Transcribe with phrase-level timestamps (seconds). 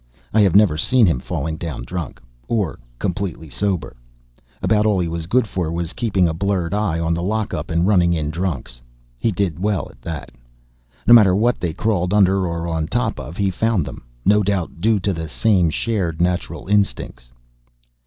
[0.33, 3.95] I have never seen him falling down drunk or completely sober.
[4.63, 7.85] About all he was good for was keeping a blurred eye on the lockup and
[7.85, 8.81] running in drunks.
[9.19, 10.31] He did well at that.
[11.05, 14.01] No matter what they crawled under or on top of, he found them.
[14.25, 17.31] No doubt due to the same shared natural instincts.